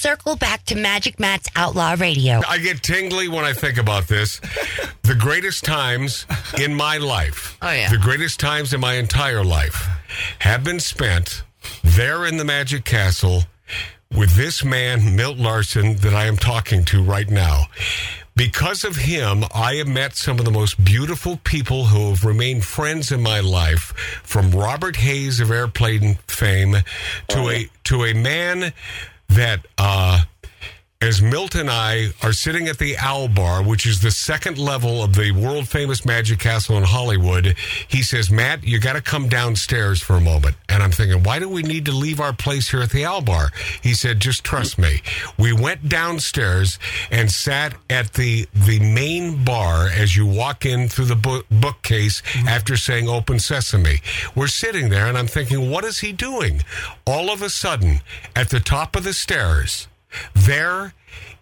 circle 0.00 0.34
back 0.34 0.64
to 0.64 0.74
Magic 0.74 1.20
Matt's 1.20 1.50
Outlaw 1.56 1.94
Radio. 1.98 2.40
I 2.48 2.56
get 2.58 2.82
tingly 2.82 3.28
when 3.28 3.44
I 3.44 3.52
think 3.52 3.76
about 3.76 4.08
this. 4.08 4.40
The 5.02 5.14
greatest 5.14 5.62
times 5.64 6.24
in 6.58 6.74
my 6.74 6.96
life, 6.96 7.58
Oh, 7.60 7.70
yeah. 7.70 7.90
the 7.90 7.98
greatest 7.98 8.40
times 8.40 8.72
in 8.72 8.80
my 8.80 8.94
entire 8.94 9.44
life, 9.44 9.86
have 10.38 10.64
been 10.64 10.80
spent 10.80 11.42
there 11.84 12.24
in 12.24 12.38
the 12.38 12.44
Magic 12.46 12.84
Castle 12.86 13.42
with 14.16 14.34
this 14.36 14.64
man, 14.64 15.14
Milt 15.16 15.36
Larsen, 15.36 15.96
that 15.96 16.14
I 16.14 16.24
am 16.24 16.38
talking 16.38 16.82
to 16.86 17.02
right 17.02 17.28
now. 17.28 17.64
Because 18.36 18.84
of 18.84 18.96
him, 18.96 19.44
I 19.54 19.74
have 19.74 19.86
met 19.88 20.16
some 20.16 20.38
of 20.38 20.46
the 20.46 20.50
most 20.50 20.82
beautiful 20.82 21.38
people 21.44 21.84
who 21.86 22.08
have 22.08 22.24
remained 22.24 22.64
friends 22.64 23.12
in 23.12 23.22
my 23.22 23.40
life, 23.40 23.92
from 24.24 24.50
Robert 24.50 24.96
Hays 24.96 25.40
of 25.40 25.50
airplane 25.50 26.14
fame 26.26 26.76
to 27.28 27.38
oh, 27.38 27.50
a 27.50 27.68
to 27.84 28.04
a 28.04 28.14
man 28.14 28.72
that 29.30 29.66
uh, 29.78 30.22
as 31.02 31.22
Milt 31.22 31.54
and 31.54 31.70
I 31.70 32.08
are 32.22 32.34
sitting 32.34 32.68
at 32.68 32.76
the 32.76 32.98
Owl 32.98 33.28
Bar, 33.28 33.62
which 33.62 33.86
is 33.86 34.02
the 34.02 34.10
second 34.10 34.58
level 34.58 35.02
of 35.02 35.14
the 35.14 35.32
world 35.32 35.66
famous 35.66 36.04
Magic 36.04 36.38
Castle 36.40 36.76
in 36.76 36.82
Hollywood, 36.82 37.56
he 37.88 38.02
says, 38.02 38.30
Matt, 38.30 38.64
you 38.64 38.78
got 38.78 38.92
to 38.92 39.00
come 39.00 39.26
downstairs 39.26 40.02
for 40.02 40.16
a 40.16 40.20
moment. 40.20 40.56
And 40.68 40.82
I'm 40.82 40.92
thinking, 40.92 41.22
why 41.22 41.38
do 41.38 41.48
we 41.48 41.62
need 41.62 41.86
to 41.86 41.92
leave 41.92 42.20
our 42.20 42.34
place 42.34 42.70
here 42.70 42.82
at 42.82 42.90
the 42.90 43.06
Owl 43.06 43.22
Bar? 43.22 43.48
He 43.82 43.94
said, 43.94 44.20
just 44.20 44.44
trust 44.44 44.78
me. 44.78 45.00
We 45.38 45.54
went 45.54 45.88
downstairs 45.88 46.78
and 47.10 47.30
sat 47.30 47.74
at 47.88 48.12
the, 48.12 48.46
the 48.52 48.78
main 48.78 49.42
bar 49.42 49.88
as 49.88 50.18
you 50.18 50.26
walk 50.26 50.66
in 50.66 50.90
through 50.90 51.06
the 51.06 51.16
book, 51.16 51.46
bookcase 51.50 52.20
mm-hmm. 52.20 52.46
after 52.46 52.76
saying 52.76 53.08
open 53.08 53.38
sesame. 53.38 54.00
We're 54.34 54.48
sitting 54.48 54.90
there 54.90 55.06
and 55.06 55.16
I'm 55.16 55.28
thinking, 55.28 55.70
what 55.70 55.84
is 55.84 56.00
he 56.00 56.12
doing? 56.12 56.62
All 57.06 57.30
of 57.30 57.40
a 57.40 57.48
sudden, 57.48 58.02
at 58.36 58.50
the 58.50 58.60
top 58.60 58.96
of 58.96 59.04
the 59.04 59.14
stairs, 59.14 59.88
there 60.34 60.92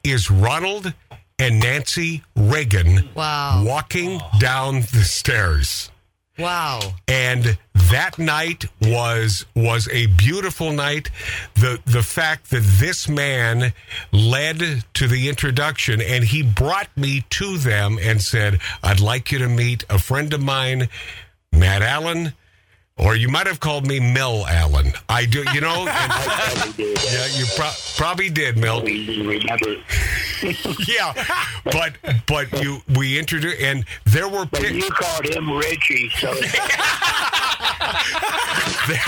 is 0.05 0.31
Ronald 0.31 0.93
and 1.39 1.61
Nancy 1.61 2.23
Reagan 2.35 3.09
Wow. 3.15 3.63
walking 3.65 4.21
down 4.39 4.81
the 4.81 5.05
stairs. 5.05 5.91
Wow. 6.39 6.81
And 7.09 7.59
that 7.91 8.17
night 8.19 8.67
was 8.81 9.45
was 9.57 9.89
a 9.89 10.07
beautiful 10.07 10.73
night. 10.73 11.11
The 11.55 11.81
the 11.85 12.03
fact 12.03 12.51
that 12.51 12.63
this 12.63 13.09
man 13.09 13.73
led 14.13 14.85
to 14.95 15.09
the 15.09 15.29
introduction 15.29 16.01
and 16.01 16.23
he 16.25 16.43
brought 16.45 16.97
me 16.97 17.25
to 17.31 17.59
them 17.59 17.99
and 18.01 18.23
said, 18.23 18.61
I'd 18.85 19.01
like 19.01 19.33
you 19.33 19.39
to 19.41 19.49
meet 19.49 19.85
a 19.91 19.99
friend 19.99 20.33
of 20.33 20.41
mine, 20.41 20.89
Matt 21.53 21.83
Allen. 21.83 22.35
Or 22.99 23.15
you 23.15 23.29
might 23.29 23.47
have 23.47 23.61
called 23.61 23.87
me 23.87 24.01
Mel 24.01 24.45
Allen. 24.47 24.93
I 25.09 25.25
do, 25.25 25.45
you 25.55 25.61
know. 25.61 25.85
did. 26.77 26.99
yeah, 27.05 27.27
you 27.39 27.47
pro- 27.57 27.71
probably 27.97 28.29
did, 28.29 28.57
Mel. 28.57 28.83
We 28.83 29.07
do 29.07 29.29
remember. 29.29 29.77
yeah, 30.89 31.13
but 31.65 31.95
but 32.27 32.63
you 32.63 32.81
we 32.97 33.19
introduced 33.19 33.61
and 33.61 33.85
there 34.05 34.29
were 34.29 34.47
But 34.47 34.63
pic- 34.63 34.75
you 34.75 34.89
called 34.91 35.25
him 35.27 35.51
Richie, 35.53 36.11
so 36.19 36.33
there, 38.89 38.99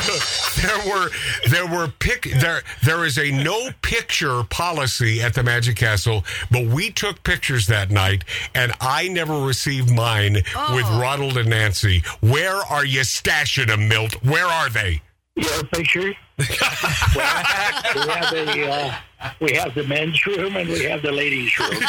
there 0.63 0.89
were 0.89 1.11
there 1.49 1.67
were 1.67 1.89
pic 1.99 2.31
there 2.39 2.63
there 2.85 3.05
is 3.05 3.19
a 3.19 3.31
no 3.31 3.71
picture 3.83 4.45
policy 4.45 5.21
at 5.23 5.35
the 5.35 5.43
Magic 5.43 5.77
Castle, 5.77 6.25
but 6.51 6.67
we 6.67 6.91
took 6.91 7.23
pictures 7.23 7.67
that 7.67 7.91
night, 7.91 8.25
and 8.55 8.73
I 8.81 9.09
never 9.09 9.41
received 9.41 9.91
mine 9.91 10.35
with 10.35 10.45
oh. 10.55 11.01
Ronald 11.01 11.37
and 11.37 11.51
Nancy. 11.51 12.03
Where 12.21 12.57
are 12.57 12.85
you 12.85 13.01
stashing 13.01 13.69
them, 13.69 13.89
Milt? 13.89 14.23
Where 14.23 14.47
are 14.47 14.69
they? 14.69 15.03
Your 15.41 15.65
picture. 15.65 16.13
well, 16.39 16.47
we 17.95 18.01
have 18.11 18.31
the 18.35 18.71
uh, 18.71 18.95
we 19.41 19.53
have 19.55 19.75
the 19.75 19.85
men's 19.85 20.25
room 20.27 20.57
and 20.57 20.69
we 20.69 20.85
have 20.85 21.03
the 21.03 21.13
ladies' 21.13 21.59
room. 21.59 21.71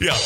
yeah, 0.00 0.16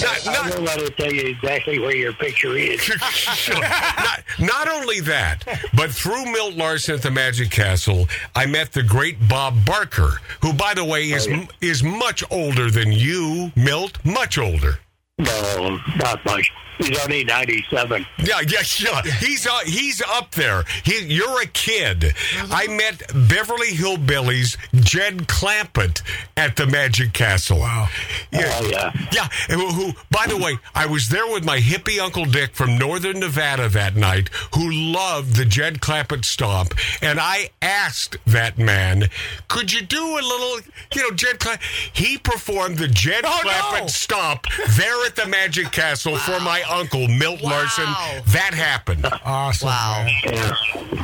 not, 0.00 0.26
I 0.26 0.50
will 0.54 0.62
let 0.62 0.80
her 0.80 0.90
tell 0.90 1.12
you 1.12 1.28
exactly 1.28 1.78
where 1.78 1.94
your 1.94 2.12
picture 2.12 2.56
is. 2.56 2.80
Sure. 3.38 3.60
not, 3.60 4.22
not 4.38 4.68
only 4.68 5.00
that, 5.00 5.44
but 5.74 5.90
through 5.90 6.24
Milt 6.32 6.54
Larsen 6.54 6.96
at 6.96 7.02
the 7.02 7.10
Magic 7.10 7.50
Castle, 7.50 8.08
I 8.34 8.46
met 8.46 8.72
the 8.72 8.82
great 8.82 9.28
Bob 9.28 9.64
Barker, 9.64 10.20
who, 10.42 10.52
by 10.52 10.74
the 10.74 10.84
way, 10.84 11.10
is 11.10 11.28
is 11.60 11.82
much 11.82 12.24
older 12.30 12.70
than 12.70 12.92
you, 12.92 13.52
Milt. 13.54 14.04
Much 14.04 14.38
older. 14.38 14.78
No, 15.18 15.78
not 15.96 16.24
much. 16.24 16.50
He's 16.78 16.98
only 17.04 17.24
ninety-seven. 17.24 18.06
Yeah, 18.18 18.40
yeah, 18.46 18.62
yeah. 18.78 19.02
He's 19.02 19.46
uh, 19.46 19.58
he's 19.64 20.00
up 20.02 20.30
there. 20.32 20.64
He, 20.84 21.04
you're 21.06 21.42
a 21.42 21.46
kid. 21.46 22.14
I 22.50 22.66
met 22.68 23.02
Beverly 23.28 23.68
Hillbillies 23.72 24.56
Jed 24.84 25.26
Clampett 25.28 26.02
at 26.36 26.56
the 26.56 26.66
Magic 26.66 27.12
Castle. 27.12 27.58
Wow. 27.58 27.88
Yeah, 28.30 28.50
Oh 28.60 28.68
yeah. 28.70 28.92
yeah. 29.12 29.28
and 29.48 29.60
Who, 29.60 29.68
who? 29.72 29.92
By 30.10 30.26
the 30.28 30.36
way, 30.36 30.58
I 30.74 30.86
was 30.86 31.08
there 31.08 31.26
with 31.26 31.44
my 31.44 31.58
hippie 31.58 31.98
uncle 32.00 32.24
Dick 32.24 32.54
from 32.54 32.78
Northern 32.78 33.18
Nevada 33.20 33.68
that 33.68 33.96
night, 33.96 34.28
who 34.54 34.70
loved 34.70 35.36
the 35.36 35.44
Jed 35.44 35.80
Clampett 35.80 36.24
stomp, 36.24 36.74
and 37.02 37.18
I 37.20 37.50
asked 37.60 38.16
that 38.26 38.56
man, 38.58 39.08
"Could 39.48 39.72
you 39.72 39.82
do 39.82 40.00
a 40.18 40.22
little, 40.22 40.60
you 40.94 41.02
know, 41.02 41.10
Jed 41.16 41.38
Clampett?" 41.40 41.62
He 41.92 42.18
performed 42.18 42.78
the 42.78 42.88
Jed 42.88 43.24
Clampett 43.24 43.90
stomp 43.90 44.46
there 44.76 45.04
at 45.06 45.16
the 45.16 45.26
Magic 45.26 45.72
Castle 45.72 46.16
for 46.18 46.38
my 46.40 46.62
uncle 46.70 47.08
Milt 47.08 47.42
Larsen. 47.42 47.84
That 48.28 48.52
happened. 48.54 49.06
Awesome. 49.24 49.68
Wow. 49.68 50.06
yeah. 50.24 50.54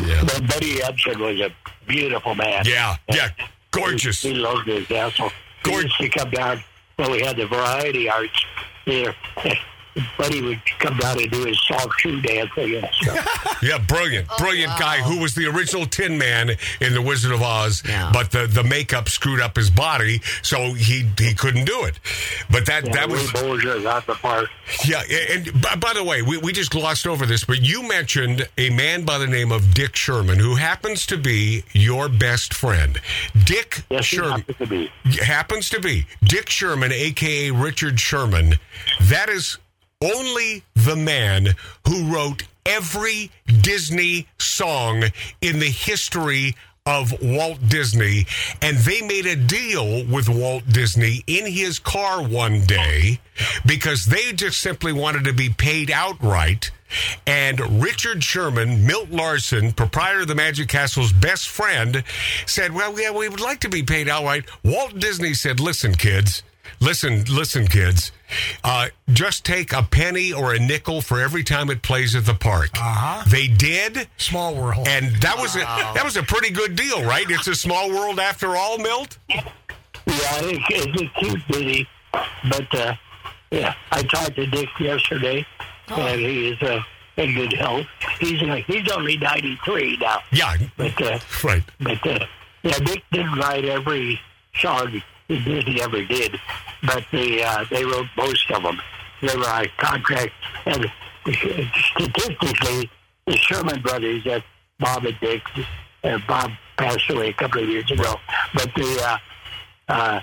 Yeah. 0.06 0.20
But 0.22 0.46
Buddy 0.48 0.76
Ebsen 0.76 1.18
was 1.18 1.40
a 1.40 1.50
beautiful 1.86 2.34
man. 2.34 2.64
Yeah, 2.66 2.96
yeah, 3.10 3.28
gorgeous. 3.70 4.22
He 4.22 4.34
loved 4.34 4.66
his 4.66 4.86
castle. 4.86 5.30
He 5.64 5.70
Gorgeous. 5.70 5.98
used 6.00 6.12
to 6.12 6.18
come 6.18 6.30
down 6.30 6.62
when 6.96 7.10
we 7.10 7.20
had 7.22 7.36
the 7.36 7.46
variety 7.46 8.08
arts 8.08 8.44
there. 8.86 9.14
Buddy 10.18 10.42
would 10.42 10.60
come 10.80 10.96
down 10.98 11.20
and 11.20 11.30
do 11.30 11.44
his 11.44 11.60
soft 11.66 12.00
shoe 12.00 12.20
dancing 12.20 12.74
and 12.76 12.88
stuff. 13.02 13.58
Yeah, 13.62 13.78
brilliant, 13.78 14.26
oh, 14.30 14.38
brilliant 14.38 14.72
guy 14.78 14.98
who 14.98 15.20
was 15.20 15.34
the 15.34 15.46
original 15.46 15.86
Tin 15.86 16.18
Man 16.18 16.50
in 16.80 16.94
The 16.94 17.02
Wizard 17.02 17.32
of 17.32 17.42
Oz, 17.42 17.82
Yeah. 17.86 18.10
but 18.12 18.30
the, 18.32 18.46
the 18.46 18.64
makeup 18.64 19.08
screwed 19.08 19.40
up 19.40 19.56
his 19.56 19.70
body, 19.70 20.20
so 20.42 20.74
he 20.74 21.08
he 21.18 21.34
couldn't 21.34 21.64
do 21.66 21.84
it. 21.84 21.98
But 22.50 22.66
that 22.66 22.84
that 22.92 23.08
was 23.08 23.22
Bolger 23.30 23.82
got 23.82 24.06
the 24.06 24.14
part. 24.14 24.48
yeah. 24.84 25.02
And 25.30 25.62
by, 25.62 25.76
by 25.76 25.92
the 25.94 26.02
way, 26.04 26.22
we, 26.22 26.38
we 26.38 26.52
just 26.52 26.70
glossed 26.70 27.06
over 27.06 27.24
this, 27.26 27.44
but 27.44 27.62
you 27.62 27.86
mentioned 27.86 28.48
a 28.58 28.70
man 28.70 29.04
by 29.04 29.18
the 29.18 29.26
name 29.28 29.52
of 29.52 29.74
Dick 29.74 29.94
Sherman, 29.96 30.38
who 30.38 30.56
happens 30.56 31.06
to 31.06 31.16
be 31.16 31.62
your 31.72 32.08
best 32.08 32.52
friend. 32.52 33.00
Dick 33.44 33.82
Yes, 33.90 34.06
he 34.08 34.16
Sherman 34.16 34.40
happened 34.40 34.58
to 34.58 34.66
be. 34.66 34.90
happens 35.22 35.70
to 35.70 35.80
be 35.80 36.06
Dick 36.22 36.50
Sherman, 36.50 36.90
aka 36.92 37.50
Richard 37.52 38.00
Sherman. 38.00 38.54
That 39.02 39.28
is 39.28 39.58
only 40.04 40.62
the 40.74 40.96
man 40.96 41.48
who 41.86 42.12
wrote 42.12 42.44
every 42.66 43.30
Disney 43.62 44.26
song 44.38 45.04
in 45.40 45.58
the 45.58 45.70
history 45.70 46.54
of 46.86 47.14
Walt 47.22 47.58
Disney. 47.68 48.26
And 48.60 48.76
they 48.78 49.00
made 49.00 49.26
a 49.26 49.36
deal 49.36 50.04
with 50.04 50.28
Walt 50.28 50.64
Disney 50.68 51.24
in 51.26 51.46
his 51.46 51.78
car 51.78 52.22
one 52.22 52.64
day 52.66 53.20
because 53.64 54.04
they 54.04 54.32
just 54.32 54.60
simply 54.60 54.92
wanted 54.92 55.24
to 55.24 55.32
be 55.32 55.48
paid 55.48 55.90
outright. 55.90 56.70
And 57.26 57.82
Richard 57.82 58.22
Sherman, 58.22 58.86
Milt 58.86 59.10
Larsen, 59.10 59.72
proprietor 59.72 60.20
of 60.20 60.28
the 60.28 60.34
Magic 60.34 60.68
Castle's 60.68 61.12
best 61.12 61.48
friend, 61.48 62.04
said, 62.46 62.72
Well, 62.72 62.98
yeah, 63.00 63.10
we 63.10 63.28
would 63.28 63.40
like 63.40 63.60
to 63.60 63.68
be 63.68 63.82
paid 63.82 64.08
outright. 64.08 64.44
Walt 64.62 64.98
Disney 64.98 65.34
said, 65.34 65.60
Listen, 65.60 65.94
kids, 65.94 66.42
listen, 66.80 67.24
listen, 67.24 67.66
kids, 67.66 68.12
uh, 68.62 68.88
just 69.12 69.44
take 69.44 69.72
a 69.72 69.82
penny 69.82 70.32
or 70.32 70.54
a 70.54 70.58
nickel 70.58 71.00
for 71.00 71.20
every 71.20 71.44
time 71.44 71.70
it 71.70 71.82
plays 71.82 72.14
at 72.14 72.24
the 72.26 72.34
park. 72.34 72.70
Uh-huh. 72.74 73.24
They 73.28 73.46
did. 73.48 74.08
Small 74.16 74.54
world. 74.54 74.86
And 74.88 75.14
that 75.16 75.36
was 75.38 75.56
a, 75.56 75.60
that 75.60 76.02
was 76.04 76.16
a 76.16 76.22
pretty 76.22 76.50
good 76.50 76.76
deal, 76.76 77.02
right? 77.04 77.26
It's 77.28 77.46
a 77.48 77.54
small 77.54 77.88
world 77.90 78.18
after 78.18 78.56
all, 78.56 78.78
Milt. 78.78 79.18
Yeah, 79.28 79.42
it's 80.06 81.00
a 81.00 81.20
cute 81.20 81.40
ditty, 81.48 81.88
but 82.12 82.74
uh, 82.74 82.94
yeah, 83.50 83.74
I 83.90 84.02
talked 84.02 84.36
to 84.36 84.46
Dick 84.46 84.68
yesterday, 84.78 85.46
and 85.88 86.20
he 86.20 86.48
is 86.50 86.62
uh, 86.62 86.82
in 87.16 87.34
good 87.34 87.52
health. 87.54 87.86
He's 88.20 88.42
uh, 88.42 88.56
he's 88.66 88.90
only 88.92 89.16
ninety 89.16 89.58
three 89.64 89.96
now, 89.98 90.18
Yeah, 90.30 90.56
but 90.76 91.00
uh, 91.00 91.18
right. 91.42 91.62
but 91.80 92.06
uh, 92.06 92.26
yeah, 92.62 92.78
Dick 92.80 93.02
didn't 93.12 93.38
write 93.38 93.64
every 93.64 94.20
song 94.60 95.00
he 95.28 95.38
did. 95.42 95.64
He 95.66 95.80
ever 95.80 96.04
did, 96.04 96.38
but 96.86 97.04
they 97.12 97.42
uh, 97.42 97.64
they 97.70 97.84
wrote 97.84 98.06
most 98.16 98.50
of 98.50 98.62
them. 98.62 98.80
They 99.20 99.36
were 99.36 99.48
on 99.48 99.66
contract, 99.78 100.32
and 100.66 100.90
statistically, 101.24 102.90
the 103.26 103.36
Sherman 103.36 103.80
brothers, 103.80 104.24
that 104.24 104.44
Bob 104.78 105.04
and 105.04 105.18
Dick, 105.20 105.42
uh, 106.04 106.18
Bob 106.28 106.50
passed 106.76 107.08
away 107.10 107.28
a 107.30 107.32
couple 107.32 107.62
of 107.62 107.68
years 107.68 107.90
ago, 107.90 108.14
but 108.54 108.70
the 108.74 109.18
uh, 109.88 109.92
uh, 109.92 110.20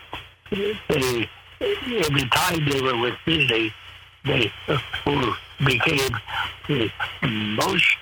in 0.52 1.28
the 1.60 2.28
time 2.32 2.70
they 2.70 2.82
were 2.82 2.98
with 2.98 3.16
Disney, 3.26 3.74
they 4.26 4.52
uh, 4.68 4.78
became 5.66 6.12
the 6.68 6.92
most 7.30 7.98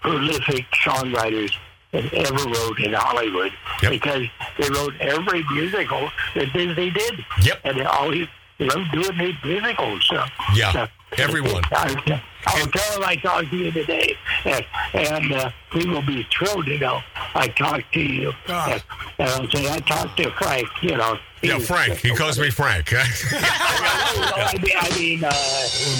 prolific 0.00 0.66
songwriters 0.84 1.56
that 1.92 2.12
ever 2.12 2.44
wrote 2.50 2.78
in 2.80 2.92
Hollywood 2.92 3.52
Yep. 3.82 3.90
because 3.92 4.24
they 4.58 4.68
wrote 4.70 4.94
every 5.00 5.44
musical 5.52 6.10
that 6.34 6.52
Disney 6.52 6.90
did. 6.90 7.24
Yep. 7.42 7.60
And 7.64 7.78
they 7.78 7.84
always 7.84 8.28
loved 8.58 8.90
doing 8.92 9.18
these 9.18 9.34
musicals. 9.44 10.06
So, 10.06 10.24
Yeah, 10.54 10.72
so- 10.72 10.86
everyone. 11.18 11.62
I, 11.72 12.22
I'll 12.48 12.66
tell 12.66 12.96
him 12.96 13.04
I 13.04 13.16
talked 13.16 13.50
to 13.50 13.56
you 13.56 13.72
today, 13.72 14.16
and, 14.44 14.64
and 14.94 15.32
uh, 15.32 15.50
he 15.72 15.86
will 15.86 16.02
be 16.02 16.26
thrilled 16.36 16.66
to 16.66 16.78
know 16.78 17.00
I 17.36 17.48
talked 17.48 17.92
to 17.94 18.00
you. 18.00 18.32
Ah. 18.48 18.72
And, 18.72 18.82
and 19.18 19.28
I'll 19.30 19.50
say 19.50 19.70
I 19.70 19.78
talked 19.80 20.16
to 20.18 20.30
Frank. 20.32 20.68
You 20.82 20.96
know. 20.96 21.18
Yeah, 21.42 21.58
Frank. 21.58 21.98
He 21.98 22.10
calls 22.14 22.38
me 22.40 22.50
Frank. 22.50 22.92
I 22.92 23.04
mean, 24.62 24.72
I 24.76 24.98
mean 24.98 25.24
uh, 25.24 25.30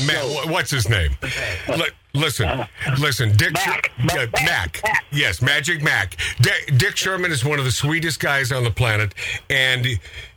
Ma- 0.06 0.28
wh- 0.42 0.50
what's 0.50 0.70
his 0.70 0.88
name? 0.88 1.10
Li- 1.68 1.90
listen, 2.14 2.66
listen, 2.98 3.36
Dick. 3.36 3.52
Mac. 3.52 3.92
yeah, 3.98 4.26
Mac. 4.44 4.80
Mac. 4.82 5.02
Yes, 5.12 5.42
Magic 5.42 5.82
Mac. 5.82 6.16
Di- 6.40 6.76
Dick 6.76 6.96
Sherman 6.96 7.30
is 7.30 7.44
one 7.44 7.58
of 7.58 7.64
the 7.64 7.70
sweetest 7.70 8.18
guys 8.18 8.50
on 8.50 8.64
the 8.64 8.70
planet, 8.70 9.14
and 9.50 9.86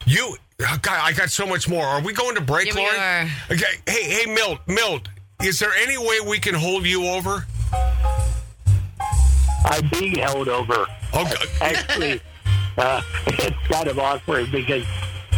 you. 0.06 0.36
oh, 0.62 0.78
God, 0.82 1.00
I 1.02 1.14
got 1.14 1.30
so 1.30 1.48
much 1.48 1.68
more. 1.70 1.86
Are 1.86 2.02
we 2.02 2.14
going 2.14 2.36
to 2.36 2.42
break, 2.42 2.66
Give 2.66 2.76
me 2.76 2.84
Lauren? 2.84 3.30
Okay. 3.50 3.64
Hey, 3.88 4.04
hey, 4.04 4.26
Milt, 4.32 4.60
Milt. 4.68 5.08
Is 5.42 5.58
there 5.60 5.72
any 5.82 5.98
way 5.98 6.20
we 6.28 6.38
can 6.40 6.54
hold 6.54 6.86
you 6.86 7.06
over? 7.08 7.46
I'm 9.66 9.88
being 9.90 10.16
held 10.16 10.48
over. 10.48 10.86
Okay. 11.14 11.46
Actually, 11.62 12.22
uh, 12.78 13.02
it's 13.28 13.68
kind 13.68 13.88
of 13.88 14.00
awkward 14.00 14.52
because 14.52 14.86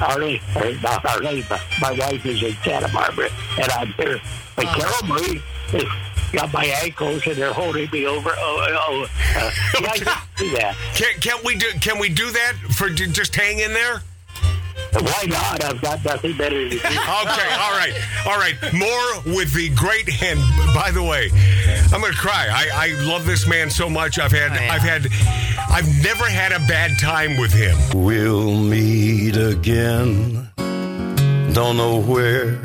Arlie, 0.01 0.41
or 0.55 0.73
not 0.81 1.05
Arlie, 1.05 1.45
but 1.47 1.61
my 1.79 1.91
wife 1.91 2.25
is 2.25 2.41
in 2.41 2.53
Santa 2.63 2.87
Barbara, 2.89 3.29
and 3.59 3.71
I'm 3.71 3.87
here. 3.93 4.19
But 4.55 4.65
Carol 4.65 5.07
Marie 5.07 5.41
has 5.71 5.85
got 6.31 6.53
my 6.53 6.65
ankles, 6.83 7.25
and 7.27 7.35
they're 7.35 7.53
holding 7.53 7.89
me 7.91 8.05
over. 8.07 8.31
Oh, 8.35 8.67
oh, 8.69 9.07
uh, 9.35 9.51
yeah, 9.81 9.89
I 9.91 9.97
can 9.97 10.17
do 10.37 10.51
that. 10.57 10.75
Can, 10.95 11.19
can 11.19 11.39
we 11.45 11.55
do? 11.55 11.67
Can 11.79 11.99
we 11.99 12.09
do 12.09 12.31
that 12.31 12.53
for 12.75 12.89
just 12.89 13.35
hang 13.35 13.59
in 13.59 13.73
there? 13.73 14.01
Why 14.93 15.23
not? 15.27 15.63
I've 15.63 15.81
got 15.81 16.03
nothing 16.03 16.35
better 16.37 16.67
to 16.67 16.69
do. 16.69 16.77
Okay, 16.77 16.91
all 16.91 17.71
right, 17.77 17.93
all 18.25 18.37
right. 18.37 18.55
More 18.73 19.35
with 19.35 19.53
the 19.53 19.69
great 19.75 20.21
and 20.21 20.39
by 20.73 20.91
the 20.91 21.01
way, 21.03 21.29
I'm 21.93 22.01
gonna 22.01 22.13
cry. 22.13 22.47
I, 22.51 22.69
I 22.73 23.03
love 23.05 23.25
this 23.25 23.47
man 23.47 23.69
so 23.69 23.89
much. 23.89 24.19
I've 24.19 24.31
had, 24.31 24.51
Oh, 24.51 24.55
yeah. 24.55 24.73
I've 24.73 24.81
had, 24.81 25.07
I've 25.69 26.03
never 26.03 26.25
had 26.25 26.51
a 26.51 26.59
bad 26.67 26.99
time 26.99 27.37
with 27.37 27.53
him. 27.53 27.77
We'll 27.93 28.55
meet 28.55 29.37
again. 29.37 30.49
Don't 31.53 31.77
know 31.77 32.01
where, 32.01 32.55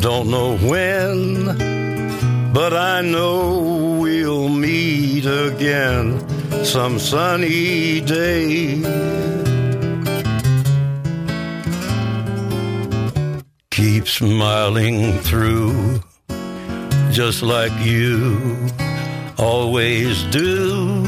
don't 0.00 0.30
know 0.30 0.56
when, 0.58 2.52
but 2.52 2.72
I 2.74 3.00
know 3.02 3.98
we'll 4.00 4.48
meet 4.48 5.24
again 5.26 6.20
some 6.64 6.98
sunny 6.98 8.00
day. 8.02 9.45
Keep 13.86 14.08
smiling 14.08 15.16
through, 15.20 16.00
just 17.12 17.40
like 17.40 17.70
you 17.84 18.36
always 19.38 20.24
do 20.24 21.04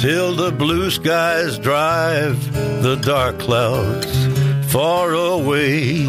till 0.00 0.34
the 0.34 0.50
blue 0.56 0.90
skies 0.90 1.58
drive 1.58 2.50
the 2.82 2.94
dark 2.94 3.38
clouds 3.38 4.72
far 4.72 5.12
away. 5.12 6.06